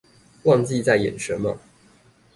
[0.45, 1.59] 忘記在演什麼